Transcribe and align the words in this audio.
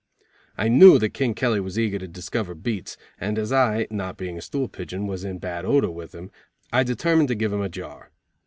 I 0.57 0.67
knew 0.67 0.97
that 0.97 1.13
King 1.13 1.35
Kelly 1.35 1.59
was 1.59 1.77
eager 1.77 1.99
to 1.99 2.07
discover 2.07 2.55
"beats" 2.55 2.97
and 3.19 3.37
as 3.37 3.51
I, 3.53 3.85
not 3.91 4.17
being 4.17 4.35
a 4.35 4.41
stool 4.41 4.67
pigeon, 4.67 5.05
was 5.05 5.23
in 5.23 5.37
bad 5.37 5.63
odor 5.63 5.91
with 5.91 6.15
him, 6.15 6.31
I 6.73 6.81
determined 6.81 7.27
to 7.27 7.35
give 7.35 7.53
him 7.53 7.61
a 7.61 7.69
jar. 7.69 8.09